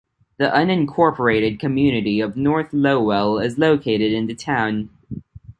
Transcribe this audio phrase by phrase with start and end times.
[0.37, 4.89] The unincorporated community of North Lowell is located in the town.